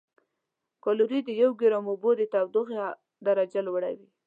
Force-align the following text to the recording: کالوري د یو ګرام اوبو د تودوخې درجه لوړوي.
کالوري 0.83 1.19
د 1.25 1.29
یو 1.43 1.51
ګرام 1.61 1.85
اوبو 1.89 2.11
د 2.19 2.21
تودوخې 2.33 2.77
درجه 3.25 3.59
لوړوي. 3.67 4.07